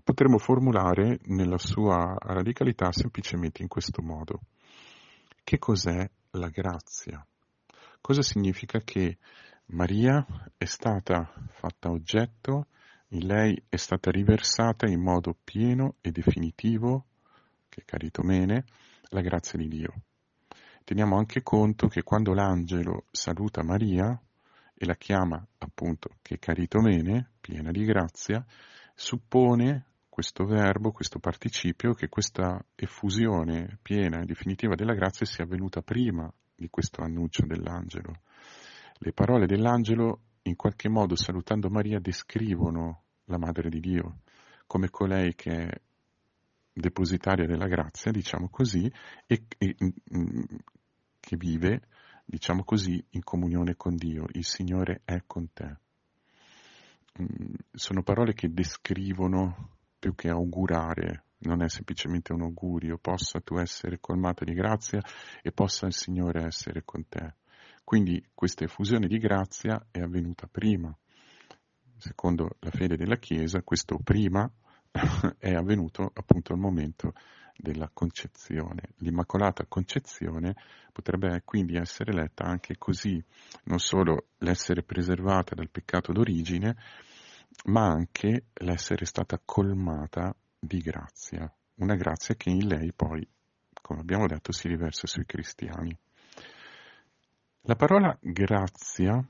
potremmo 0.04 0.38
formulare 0.38 1.18
nella 1.24 1.58
sua 1.58 2.16
radicalità 2.18 2.92
semplicemente 2.92 3.62
in 3.62 3.68
questo 3.68 4.02
modo. 4.02 4.40
Che 5.42 5.58
cos'è 5.58 6.08
la 6.30 6.48
grazia? 6.48 7.26
Cosa 8.00 8.22
significa 8.22 8.80
che 8.80 9.18
Maria 9.66 10.24
è 10.56 10.64
stata 10.64 11.32
fatta 11.50 11.90
oggetto, 11.90 12.66
in 13.08 13.26
lei 13.26 13.60
è 13.68 13.76
stata 13.76 14.10
riversata 14.10 14.86
in 14.86 15.00
modo 15.00 15.36
pieno 15.42 15.96
e 16.00 16.12
definitivo, 16.12 17.06
che 17.68 17.82
caritomene, 17.84 18.64
la 19.10 19.20
grazia 19.20 19.58
di 19.58 19.68
Dio. 19.68 19.92
Teniamo 20.84 21.16
anche 21.16 21.42
conto 21.42 21.88
che 21.88 22.04
quando 22.04 22.32
l'angelo 22.32 23.06
saluta 23.10 23.64
Maria 23.64 24.16
e 24.78 24.84
la 24.84 24.96
chiama 24.96 25.44
appunto 25.58 26.10
che 26.20 26.38
caritomene, 26.38 27.30
piena 27.40 27.70
di 27.70 27.84
grazia, 27.84 28.44
suppone 28.94 29.86
questo 30.08 30.44
verbo, 30.44 30.92
questo 30.92 31.18
participio, 31.18 31.92
che 31.92 32.08
questa 32.08 32.62
effusione 32.74 33.78
piena 33.82 34.20
e 34.20 34.24
definitiva 34.26 34.74
della 34.74 34.94
grazia 34.94 35.26
sia 35.26 35.44
avvenuta 35.44 35.82
prima 35.82 36.30
di 36.54 36.68
questo 36.68 37.02
annuncio 37.02 37.44
dell'angelo. 37.46 38.20
Le 38.98 39.12
parole 39.12 39.46
dell'angelo, 39.46 40.20
in 40.42 40.56
qualche 40.56 40.88
modo 40.88 41.16
salutando 41.16 41.68
Maria, 41.68 41.98
descrivono 41.98 43.02
la 43.24 43.38
Madre 43.38 43.68
di 43.68 43.80
Dio 43.80 44.20
come 44.66 44.90
colei 44.90 45.34
che 45.34 45.50
è 45.50 45.80
depositaria 46.72 47.46
della 47.46 47.66
grazia, 47.66 48.10
diciamo 48.10 48.48
così, 48.48 48.90
e, 49.26 49.44
e 49.58 49.76
mm, 50.16 50.40
che 51.20 51.36
vive, 51.36 51.82
diciamo 52.26 52.64
così, 52.64 53.02
in 53.10 53.22
comunione 53.22 53.76
con 53.76 53.94
Dio. 53.94 54.26
Il 54.32 54.44
Signore 54.44 55.02
è 55.04 55.22
con 55.26 55.52
te. 55.52 55.76
Mm, 57.22 57.54
sono 57.72 58.02
parole 58.02 58.34
che 58.34 58.52
descrivono 58.52 59.70
più 59.98 60.14
che 60.14 60.28
augurare, 60.28 61.24
non 61.38 61.62
è 61.62 61.68
semplicemente 61.68 62.32
un 62.32 62.42
augurio, 62.42 62.98
possa 62.98 63.40
tu 63.40 63.56
essere 63.56 63.98
colmata 64.00 64.44
di 64.44 64.52
grazia 64.52 65.00
e 65.40 65.52
possa 65.52 65.86
il 65.86 65.94
Signore 65.94 66.44
essere 66.44 66.82
con 66.84 67.08
te. 67.08 67.34
Quindi 67.84 68.22
questa 68.34 68.64
effusione 68.64 69.06
di 69.06 69.18
grazia 69.18 69.86
è 69.90 70.00
avvenuta 70.00 70.48
prima. 70.48 70.94
Secondo 71.96 72.56
la 72.58 72.70
fede 72.70 72.96
della 72.96 73.16
Chiesa, 73.16 73.62
questo 73.62 73.98
prima 74.02 74.50
è 75.38 75.54
avvenuto 75.54 76.10
appunto 76.12 76.52
al 76.52 76.58
momento 76.58 77.12
della 77.56 77.90
concezione. 77.92 78.90
L'Immacolata 78.96 79.66
Concezione 79.66 80.54
potrebbe 80.92 81.42
quindi 81.44 81.76
essere 81.76 82.12
letta 82.12 82.44
anche 82.44 82.76
così, 82.78 83.22
non 83.64 83.78
solo 83.78 84.28
l'essere 84.38 84.82
preservata 84.82 85.54
dal 85.54 85.70
peccato 85.70 86.12
d'origine, 86.12 86.76
ma 87.66 87.86
anche 87.86 88.46
l'essere 88.54 89.04
stata 89.04 89.40
colmata 89.44 90.34
di 90.58 90.78
grazia, 90.78 91.52
una 91.76 91.94
grazia 91.94 92.34
che 92.34 92.50
in 92.50 92.66
lei 92.66 92.92
poi, 92.94 93.26
come 93.82 94.00
abbiamo 94.00 94.26
detto, 94.26 94.52
si 94.52 94.68
riversa 94.68 95.06
sui 95.06 95.24
cristiani. 95.24 95.96
La 97.62 97.74
parola 97.74 98.16
grazia 98.20 99.24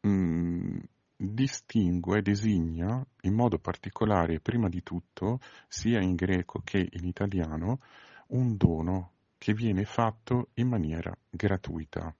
mh, 0.00 0.78
distingue, 1.20 2.22
designa 2.22 3.04
in 3.22 3.34
modo 3.34 3.58
particolare, 3.58 4.38
prima 4.38 4.68
di 4.68 4.84
tutto, 4.84 5.40
sia 5.66 6.00
in 6.00 6.14
greco 6.14 6.60
che 6.62 6.88
in 6.92 7.04
italiano, 7.04 7.80
un 8.28 8.56
dono 8.56 9.12
che 9.36 9.52
viene 9.52 9.84
fatto 9.84 10.50
in 10.54 10.68
maniera 10.68 11.12
gratuita. 11.28 12.14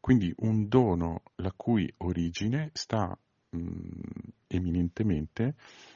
Quindi 0.00 0.32
un 0.38 0.66
dono 0.66 1.22
la 1.36 1.52
cui 1.54 1.92
origine 1.98 2.70
sta 2.72 3.16
mh, 3.50 3.58
mm, 3.58 4.00
eminentemente 4.48 5.54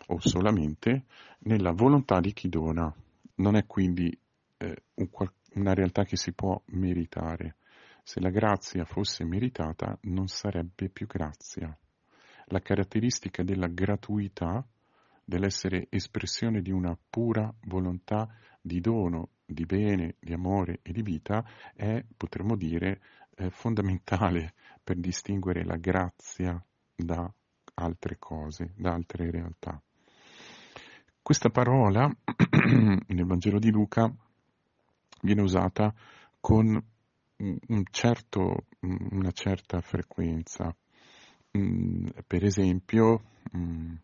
o 0.09 0.21
solamente 0.21 1.05
nella 1.41 1.73
volontà 1.73 2.21
di 2.21 2.33
chi 2.33 2.49
dona. 2.49 2.95
Non 3.37 3.57
è 3.57 3.67
quindi 3.67 4.17
eh, 4.59 4.83
un, 4.95 5.09
una 5.55 5.75
realtà 5.75 6.05
che 6.05 6.17
si 6.17 6.33
può 6.33 6.61
meritare. 6.67 7.57
Se 8.03 8.21
la 8.21 8.31
grazia 8.31 8.85
fosse 8.85 9.25
meritata 9.25 9.99
non 10.03 10.29
sarebbe 10.29 10.89
più 10.89 11.07
grazia. 11.07 11.77
La 12.47 12.61
caratteristica 12.61 13.43
della 13.43 13.67
gratuità, 13.67 14.65
dell'essere 15.25 15.87
espressione 15.91 16.63
di 16.63 16.71
una 16.71 16.97
pura 17.09 17.53
volontà 17.67 18.29
di 18.61 18.81
dono, 18.81 19.31
di 19.45 19.65
bene, 19.65 20.15
di 20.21 20.33
amore 20.33 20.79
e 20.83 20.93
di 20.93 21.03
vita, 21.03 21.45
è, 21.75 22.05
potremmo 22.17 22.57
dire, 22.57 23.01
eh, 23.37 23.51
fondamentale 23.51 24.55
per 24.83 24.97
distinguere 24.97 25.65
la 25.65 25.77
grazia 25.77 26.63
da 26.95 27.33
altre 27.75 28.17
cose, 28.19 28.73
da 28.77 28.93
altre 28.93 29.31
realtà. 29.31 29.81
Questa 31.21 31.51
parola 31.51 32.09
nel 33.09 33.27
Vangelo 33.27 33.59
di 33.59 33.71
Luca 33.71 34.09
viene 35.23 35.43
usata 35.43 35.93
con 36.41 36.81
un 37.39 37.83
certo, 37.91 38.67
una 38.81 39.33
certa 39.33 39.81
frequenza. 39.81 40.75
Mm, 41.57 42.09
per 42.27 42.45
esempio, 42.45 43.23
mm, 43.57 43.95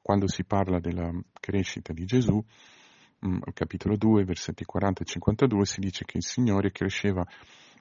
quando 0.00 0.28
si 0.28 0.44
parla 0.44 0.78
della 0.78 1.10
crescita 1.32 1.92
di 1.92 2.04
Gesù, 2.04 2.42
mm, 3.26 3.38
al 3.44 3.52
capitolo 3.52 3.96
2, 3.96 4.24
versetti 4.24 4.64
40 4.64 5.02
e 5.02 5.06
52, 5.06 5.64
si 5.64 5.80
dice 5.80 6.04
che 6.04 6.18
il 6.18 6.24
Signore 6.24 6.70
cresceva 6.70 7.26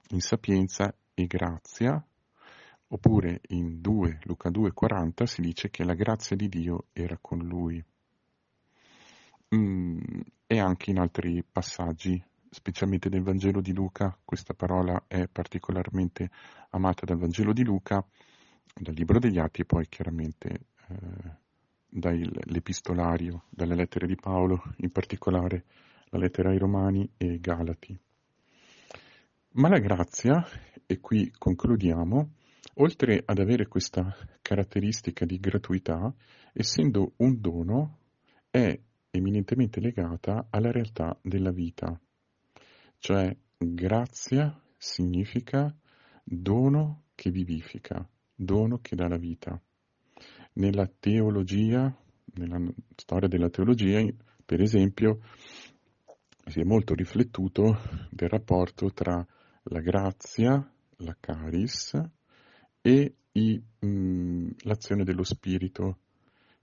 in 0.10 0.22
sapienza 0.22 0.94
e 1.14 1.26
grazia, 1.28 2.04
oppure 2.88 3.42
in 3.50 3.82
2, 3.82 4.20
Luca 4.24 4.50
2, 4.50 4.72
40 4.74 5.26
si 5.28 5.42
dice 5.42 5.70
che 5.70 5.84
la 5.84 5.94
grazia 5.94 6.36
di 6.36 6.48
Dio 6.50 6.86
era 6.94 7.18
con 7.22 7.40
lui. 7.40 7.84
E 9.52 10.60
anche 10.60 10.90
in 10.90 11.00
altri 11.00 11.44
passaggi 11.44 12.22
specialmente 12.50 13.10
nel 13.10 13.22
Vangelo 13.22 13.62
di 13.62 13.74
Luca, 13.74 14.18
questa 14.26 14.54
parola 14.54 15.04
è 15.08 15.28
particolarmente 15.28 16.30
amata 16.72 17.06
dal 17.06 17.18
Vangelo 17.18 17.54
di 17.54 17.64
Luca, 17.64 18.04
dal 18.74 18.94
Libro 18.94 19.20
degli 19.20 19.40
Atti 19.40 19.62
e 19.62 19.66
poi 19.66 19.88
chiaramente 19.88 20.60
eh, 20.88 21.38
dall'epistolario, 21.90 23.44
dalle 23.50 23.76
lettere 23.76 24.08
di 24.08 24.16
Paolo, 24.16 24.62
in 24.78 24.92
particolare 24.92 25.66
la 26.10 26.20
lettera 26.20 26.50
ai 26.50 26.58
Romani 26.58 27.10
e 27.18 27.40
Galati. 27.40 27.98
Ma 29.52 29.68
la 29.68 29.80
grazia, 29.80 30.46
e 30.86 31.00
qui 31.00 31.32
concludiamo, 31.36 32.34
oltre 32.76 33.22
ad 33.26 33.40
avere 33.40 33.68
questa 33.68 34.16
caratteristica 34.42 35.26
di 35.26 35.40
gratuità, 35.40 36.14
essendo 36.54 37.14
un 37.18 37.40
dono, 37.40 37.98
è 38.50 38.80
eminentemente 39.12 39.80
legata 39.80 40.48
alla 40.50 40.72
realtà 40.72 41.18
della 41.22 41.52
vita. 41.52 42.00
Cioè 42.98 43.36
grazia 43.58 44.62
significa 44.78 45.76
dono 46.24 47.06
che 47.16 47.32
vivifica, 47.32 48.08
dono 48.40 48.80
che 48.82 48.96
dà 48.96 49.08
la 49.08 49.18
vita. 49.18 49.60
Nella 50.54 50.90
teologia, 51.00 51.94
nella 52.36 52.62
storia 52.96 53.28
della 53.28 53.50
teologia, 53.50 54.02
per 54.46 54.62
esempio, 54.62 55.20
si 56.46 56.62
è 56.62 56.64
molto 56.64 56.94
riflettuto 56.94 57.78
del 58.10 58.30
rapporto 58.30 58.92
tra 58.92 59.26
la 59.64 59.80
grazia, 59.82 60.72
la 60.98 61.18
caris, 61.20 62.02
e 62.82 63.14
i, 63.34 63.62
mh, 63.80 64.48
l'azione 64.64 65.04
dello 65.04 65.24
Spirito, 65.24 65.98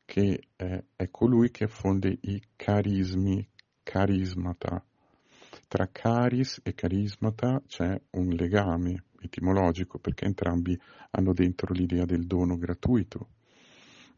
che 0.07 0.49
è, 0.57 0.83
è 0.97 1.11
colui 1.11 1.51
che 1.51 1.69
fonde 1.69 2.17
i 2.23 2.43
carismi, 2.57 3.47
carismata, 3.83 4.83
tra 5.69 5.89
caris 5.91 6.61
e 6.63 6.75
carismata 6.75 7.63
c'è 7.67 8.01
un 8.13 8.29
legame 8.31 9.05
etimologico 9.27 9.99
perché 9.99 10.25
entrambi 10.25 10.79
hanno 11.11 11.33
dentro 11.33 11.73
l'idea 11.73 12.05
del 12.05 12.27
dono 12.27 12.57
gratuito. 12.57 13.29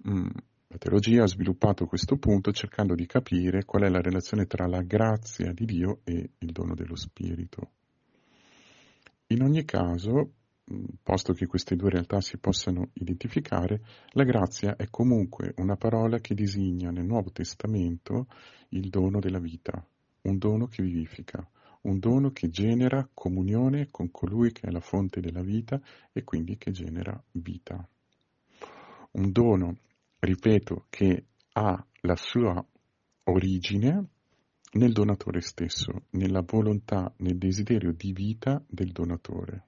Mm. 0.09 0.29
La 0.71 0.77
teologia 0.77 1.23
ha 1.23 1.27
sviluppato 1.27 1.87
questo 1.87 2.19
punto 2.19 2.53
cercando 2.53 2.95
di 2.95 3.07
capire 3.07 3.65
qual 3.65 3.85
è 3.85 3.89
la 3.89 4.03
relazione 4.03 4.45
tra 4.45 4.67
la 4.67 4.83
grazia 4.83 5.51
di 5.53 5.65
Dio 5.65 6.01
e 6.05 6.31
il 6.37 6.53
dono 6.53 6.75
dello 6.75 6.95
Spirito. 6.95 7.71
In 9.29 9.43
ogni 9.43 9.65
caso, 9.65 10.33
mm, 10.71 10.85
posto 11.03 11.33
che 11.33 11.47
queste 11.47 11.75
due 11.75 11.89
realtà 11.89 12.21
si 12.21 12.37
possano 12.37 12.91
identificare, 12.93 13.81
la 14.11 14.25
grazia 14.25 14.77
è 14.77 14.89
comunque 14.91 15.55
una 15.57 15.77
parola 15.77 16.19
che 16.19 16.35
designa 16.35 16.91
nel 16.91 17.07
Nuovo 17.07 17.31
Testamento 17.31 18.27
il 18.71 18.91
dono 18.91 19.21
della 19.21 19.41
vita, 19.41 19.83
un 20.23 20.37
dono 20.37 20.67
che 20.67 20.83
vivifica, 20.83 21.49
un 21.83 21.99
dono 21.99 22.31
che 22.31 22.49
genera 22.49 23.09
comunione 23.13 23.89
con 23.91 24.11
colui 24.11 24.53
che 24.53 24.67
è 24.67 24.71
la 24.71 24.81
fonte 24.81 25.21
della 25.21 25.43
vita 25.43 25.81
e 26.13 26.25
quindi 26.25 26.57
che 26.57 26.71
genera 26.71 27.23
vita. 27.33 27.89
Un 29.13 29.33
dono, 29.33 29.77
ripeto, 30.19 30.87
che 30.91 31.25
ha 31.53 31.87
la 32.03 32.17
sua 32.17 32.65
origine 33.25 34.09
nel 34.73 34.93
donatore 34.93 35.41
stesso, 35.41 36.05
nella 36.11 36.43
volontà, 36.43 37.13
nel 37.19 37.39
desiderio 37.39 37.93
di 37.93 38.13
vita 38.13 38.63
del 38.67 38.93
donatore. 38.93 39.67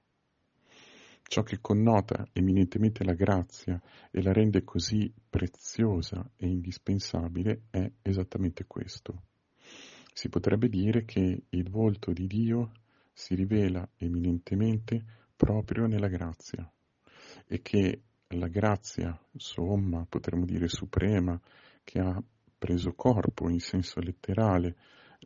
Ciò 1.23 1.43
che 1.43 1.59
connota 1.61 2.27
eminentemente 2.33 3.03
la 3.05 3.13
grazia 3.13 3.81
e 4.11 4.21
la 4.21 4.33
rende 4.33 4.63
così 4.63 5.11
preziosa 5.29 6.29
e 6.35 6.45
indispensabile 6.47 7.63
è 7.69 7.89
esattamente 8.01 8.65
questo 8.65 9.23
si 10.13 10.29
potrebbe 10.29 10.67
dire 10.67 11.05
che 11.05 11.43
il 11.49 11.69
volto 11.69 12.11
di 12.11 12.27
Dio 12.27 12.71
si 13.13 13.35
rivela 13.35 13.87
eminentemente 13.97 15.03
proprio 15.35 15.85
nella 15.85 16.07
grazia 16.07 16.69
e 17.47 17.61
che 17.61 18.01
la 18.29 18.47
grazia 18.47 19.17
somma, 19.35 20.05
potremmo 20.07 20.45
dire 20.45 20.67
suprema, 20.67 21.39
che 21.83 21.99
ha 21.99 22.21
preso 22.57 22.93
corpo 22.93 23.49
in 23.49 23.59
senso 23.59 23.99
letterale 23.99 24.75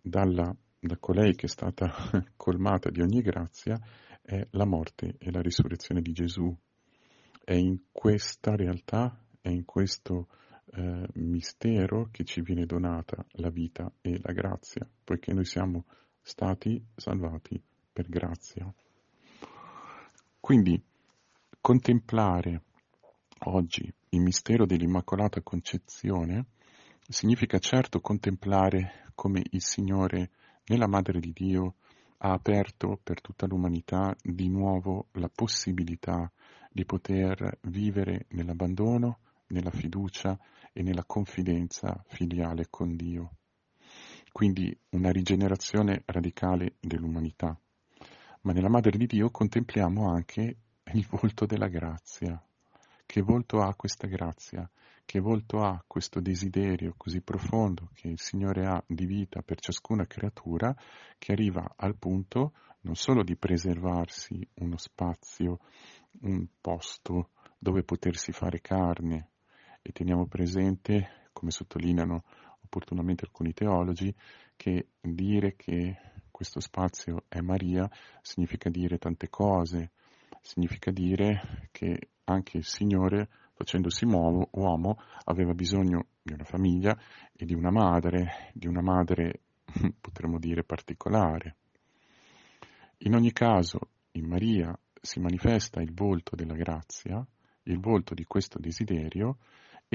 dalla, 0.01 0.55
da 0.79 0.97
colei 0.97 1.35
che 1.35 1.45
è 1.45 1.49
stata 1.49 1.91
colmata 2.35 2.89
di 2.89 3.01
ogni 3.01 3.21
grazia, 3.21 3.79
è 4.21 4.47
la 4.51 4.65
morte 4.65 5.15
e 5.19 5.31
la 5.31 5.41
risurrezione 5.41 6.01
di 6.01 6.11
Gesù. 6.11 6.55
È 7.43 7.53
in 7.53 7.83
questa 7.91 8.55
realtà, 8.55 9.19
è 9.41 9.49
in 9.49 9.65
questo 9.65 10.27
eh, 10.73 11.07
mistero 11.13 12.09
che 12.11 12.23
ci 12.23 12.41
viene 12.41 12.65
donata 12.65 13.25
la 13.33 13.49
vita 13.49 13.91
e 14.01 14.19
la 14.21 14.33
grazia, 14.33 14.87
poiché 15.03 15.33
noi 15.33 15.45
siamo 15.45 15.85
stati 16.21 16.83
salvati 16.95 17.61
per 17.91 18.07
grazia. 18.07 18.71
Quindi 20.39 20.81
contemplare 21.61 22.63
oggi 23.45 23.91
il 24.09 24.21
mistero 24.21 24.65
dell'Immacolata 24.65 25.41
Concezione 25.41 26.47
Significa 27.07 27.59
certo 27.59 28.01
contemplare 28.01 29.11
come 29.13 29.43
il 29.51 29.61
Signore, 29.61 30.31
nella 30.65 30.87
Madre 30.87 31.19
di 31.19 31.31
Dio, 31.31 31.75
ha 32.17 32.31
aperto 32.31 32.99
per 33.03 33.21
tutta 33.21 33.45
l'umanità 33.45 34.15
di 34.23 34.49
nuovo 34.49 35.09
la 35.11 35.29
possibilità 35.29 36.31
di 36.71 36.83
poter 36.83 37.59
vivere 37.61 38.25
nell'abbandono, 38.29 39.19
nella 39.47 39.71
fiducia 39.71 40.37
e 40.71 40.81
nella 40.81 41.05
confidenza 41.05 42.03
filiale 42.07 42.67
con 42.69 42.95
Dio. 42.95 43.37
Quindi 44.31 44.77
una 44.89 45.11
rigenerazione 45.11 46.03
radicale 46.05 46.75
dell'umanità. 46.79 47.57
Ma 48.41 48.51
nella 48.51 48.69
Madre 48.69 48.97
di 48.97 49.05
Dio 49.05 49.31
contempliamo 49.31 50.09
anche 50.09 50.57
il 50.93 51.07
volto 51.09 51.45
della 51.45 51.67
grazia. 51.67 52.41
Che 53.05 53.21
volto 53.21 53.61
ha 53.61 53.73
questa 53.75 54.07
grazia? 54.07 54.69
Che 55.05 55.19
volto 55.19 55.61
ha 55.61 55.81
questo 55.87 56.19
desiderio 56.19 56.95
così 56.97 57.21
profondo 57.21 57.89
che 57.93 58.07
il 58.07 58.19
Signore 58.19 58.65
ha 58.65 58.83
di 58.85 59.05
vita 59.05 59.41
per 59.41 59.59
ciascuna 59.59 60.05
creatura 60.05 60.75
che 61.17 61.31
arriva 61.31 61.73
al 61.75 61.95
punto 61.95 62.53
non 62.81 62.95
solo 62.95 63.23
di 63.23 63.35
preservarsi 63.35 64.47
uno 64.55 64.77
spazio, 64.77 65.59
un 66.21 66.45
posto 66.59 67.29
dove 67.57 67.83
potersi 67.83 68.31
fare 68.31 68.59
carne 68.61 69.29
e 69.87 69.91
teniamo 69.91 70.25
presente, 70.25 71.29
come 71.31 71.51
sottolineano 71.51 72.23
opportunamente 72.63 73.23
alcuni 73.23 73.53
teologi, 73.53 74.11
che 74.55 74.87
dire 74.99 75.55
che 75.55 75.95
questo 76.31 76.59
spazio 76.59 77.25
è 77.27 77.39
Maria 77.41 77.87
significa 78.23 78.71
dire 78.71 78.97
tante 78.97 79.29
cose, 79.29 79.91
significa 80.41 80.89
dire 80.89 81.69
che 81.71 82.09
anche 82.23 82.57
il 82.57 82.65
Signore, 82.65 83.29
facendosi 83.53 84.05
uomo, 84.05 84.99
aveva 85.25 85.53
bisogno 85.53 86.07
di 86.23 86.33
una 86.33 86.45
famiglia 86.45 86.97
e 87.31 87.45
di 87.45 87.53
una 87.53 87.69
madre, 87.69 88.49
di 88.53 88.65
una 88.65 88.81
madre 88.81 89.41
potremmo 90.01 90.39
dire 90.39 90.63
particolare. 90.63 91.57
In 92.99 93.13
ogni 93.13 93.31
caso, 93.31 93.81
in 94.13 94.25
Maria 94.25 94.75
si 94.99 95.19
manifesta 95.19 95.79
il 95.79 95.93
volto 95.93 96.35
della 96.35 96.55
grazia, 96.55 97.23
il 97.67 97.79
volto 97.79 98.15
di 98.15 98.23
questo 98.23 98.57
desiderio 98.57 99.37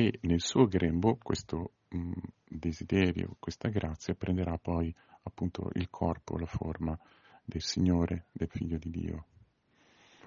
e 0.00 0.18
nel 0.22 0.40
suo 0.40 0.66
grembo 0.66 1.18
questo 1.22 1.72
mh, 1.88 1.98
mm, 1.98 2.12
desiderio, 2.48 3.36
questa 3.38 3.68
grazia 3.68 4.14
prenderà 4.14 4.56
poi 4.56 4.94
appunto 5.24 5.68
il 5.74 5.90
corpo, 5.90 6.38
la 6.38 6.46
forma 6.46 6.98
del 7.44 7.60
Signore, 7.60 8.26
del 8.32 8.48
Figlio 8.48 8.78
di 8.78 8.90
Dio. 8.90 9.26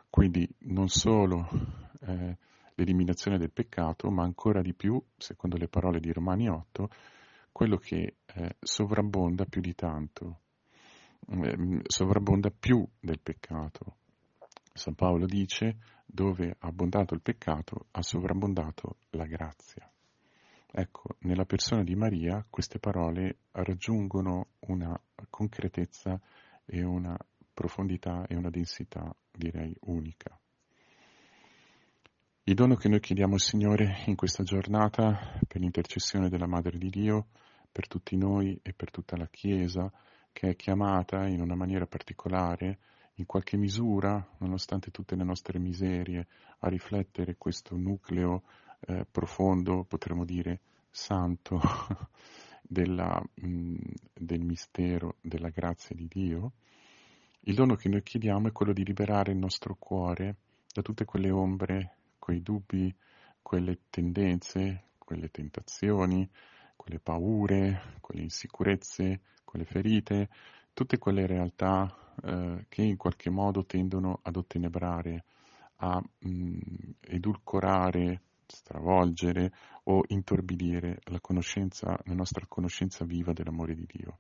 Quindi 0.10 0.48
non 0.60 0.90
solo 0.90 1.50
eh, 2.02 2.38
l'eliminazione 2.76 3.40
del 3.40 3.52
peccato, 3.52 4.12
ma 4.12 4.24
ancora 4.24 4.62
di 4.62 4.76
più, 4.76 5.02
secondo 5.18 5.58
le 5.58 5.68
parole 5.68 6.00
di 6.00 6.12
Romani 6.12 6.48
8, 6.48 6.90
quello 7.52 7.78
che 7.78 8.18
eh, 8.26 8.56
sovrabbonda 8.60 9.46
più 9.46 9.62
di 9.62 9.74
tanto, 9.74 10.42
eh, 11.30 11.82
sovrabbonda 11.84 12.52
più 12.52 12.88
del 13.00 13.20
peccato. 13.20 13.96
San 14.72 14.94
Paolo 14.94 15.26
dice, 15.26 15.78
dove 16.14 16.56
ha 16.60 16.68
abbondato 16.68 17.16
il 17.16 17.22
peccato, 17.22 17.88
ha 17.90 18.04
sovrabbondato 18.04 18.98
la 19.12 19.26
grazia. 19.26 19.90
Ecco, 20.72 21.16
nella 21.22 21.46
persona 21.46 21.84
di 21.84 21.96
Maria 21.96 22.46
queste 22.48 22.78
parole 22.78 23.38
raggiungono 23.52 24.50
una 24.68 24.96
concretezza 25.28 26.20
e 26.66 26.84
una 26.84 27.18
profondità 27.52 28.28
e 28.28 28.36
una 28.36 28.52
densità, 28.52 29.12
direi, 29.32 29.76
unica. 29.82 30.40
Il 32.44 32.54
dono 32.54 32.76
che 32.76 32.90
noi 32.90 33.00
chiediamo 33.00 33.34
al 33.34 33.40
Signore 33.40 34.04
in 34.06 34.16
questa 34.16 34.44
giornata, 34.44 35.40
per 35.48 35.62
l'intercessione 35.62 36.30
della 36.30 36.48
Madre 36.48 36.78
di 36.78 36.90
Dio, 36.90 37.30
per 37.72 37.88
tutti 37.88 38.16
noi 38.18 38.60
e 38.62 38.74
per 38.74 38.92
tutta 38.92 39.18
la 39.18 39.28
Chiesa, 39.32 39.92
che 40.32 40.50
è 40.50 40.56
chiamata 40.56 41.26
in 41.26 41.42
una 41.42 41.56
maniera 41.56 41.88
particolare 41.88 42.78
in 43.16 43.26
qualche 43.26 43.58
misura, 43.58 44.26
nonostante 44.40 44.92
tutte 44.92 45.16
le 45.16 45.24
nostre 45.24 45.60
miserie, 45.60 46.28
a 46.60 46.70
riflettere 46.70 47.36
questo 47.38 47.76
nucleo 47.76 48.44
eh, 48.82 49.06
profondo, 49.10 49.84
potremmo 49.84 50.26
dire 50.26 50.62
santo, 50.90 51.60
della, 52.62 53.22
mh, 53.36 53.76
del 54.14 54.42
mistero 54.42 55.18
della 55.22 55.50
grazia 55.50 55.96
di 55.96 56.08
Dio, 56.08 56.54
il 57.42 57.56
dono 57.56 57.76
che 57.76 57.90
noi 57.90 58.02
chiediamo 58.02 58.48
è 58.48 58.52
quello 58.52 58.72
di 58.72 58.86
liberare 58.86 59.32
il 59.34 59.38
nostro 59.38 59.76
cuore 59.76 60.38
da 60.72 60.82
tutte 60.82 61.04
quelle 61.06 61.30
ombre, 61.30 61.98
quei 62.18 62.42
dubbi, 62.42 62.94
quelle 63.42 63.80
tendenze, 63.90 64.86
quelle 64.98 65.30
tentazioni, 65.30 66.28
quelle 66.76 67.00
paure, 67.00 67.98
quelle 68.00 68.22
insicurezze, 68.22 69.20
quelle 69.44 69.66
ferite, 69.66 70.30
tutte 70.74 70.98
quelle 70.98 71.28
realtà 71.28 71.96
eh, 72.24 72.66
che 72.68 72.82
in 72.82 72.98
qualche 72.98 73.30
modo 73.30 73.66
tendono 73.66 74.20
ad 74.24 74.36
ottenebrare, 74.36 75.26
a 75.78 76.00
mh, 76.00 76.30
mm, 76.30 76.58
edulcorare, 77.02 78.22
stravolgere 78.46 79.52
o 79.84 80.04
intorbidire 80.08 81.00
la 81.06 81.20
conoscenza, 81.20 81.98
la 82.04 82.14
nostra 82.14 82.46
conoscenza 82.48 83.06
viva 83.06 83.34
dell'amore 83.34 83.76
di 83.76 83.86
Dio. 83.86 84.20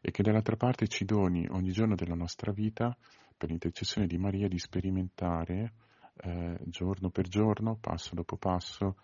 E 0.00 0.10
che 0.10 0.22
dall'altra 0.22 0.56
parte 0.56 0.88
ci 0.88 1.04
doni 1.04 1.46
ogni 1.50 1.70
giorno 1.70 1.94
della 1.94 2.14
nostra 2.14 2.52
vita, 2.52 2.96
per 3.36 3.48
l'intercessione 3.48 4.06
di 4.06 4.18
Maria, 4.18 4.48
di 4.48 4.58
sperimentare 4.58 5.72
eh, 6.16 6.58
giorno 6.64 7.10
per 7.10 7.28
giorno, 7.28 7.76
passo 7.80 8.14
dopo 8.14 8.36
passo, 8.36 8.96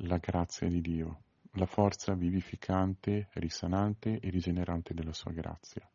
la 0.00 0.18
grazia 0.18 0.68
di 0.68 0.80
Dio, 0.80 1.22
la 1.52 1.66
forza 1.66 2.14
vivificante, 2.14 3.28
risanante 3.34 4.18
e 4.18 4.30
rigenerante 4.30 4.94
della 4.94 5.12
sua 5.12 5.32
grazia 5.32 5.88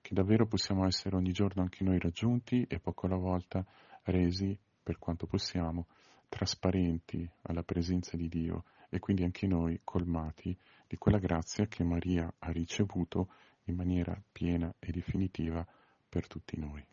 che 0.00 0.14
davvero 0.14 0.46
possiamo 0.46 0.86
essere 0.86 1.16
ogni 1.16 1.32
giorno 1.32 1.62
anche 1.62 1.84
noi 1.84 1.98
raggiunti 1.98 2.64
e 2.68 2.78
poco 2.78 3.06
alla 3.06 3.16
volta 3.16 3.64
resi, 4.04 4.56
per 4.82 4.98
quanto 4.98 5.26
possiamo, 5.26 5.86
trasparenti 6.28 7.28
alla 7.42 7.62
presenza 7.62 8.16
di 8.16 8.28
Dio 8.28 8.64
e 8.90 8.98
quindi 8.98 9.24
anche 9.24 9.46
noi 9.46 9.80
colmati 9.84 10.56
di 10.86 10.96
quella 10.96 11.18
grazia 11.18 11.66
che 11.66 11.84
Maria 11.84 12.32
ha 12.38 12.50
ricevuto 12.50 13.30
in 13.64 13.74
maniera 13.74 14.20
piena 14.32 14.74
e 14.78 14.90
definitiva 14.90 15.66
per 16.08 16.26
tutti 16.26 16.58
noi. 16.58 16.84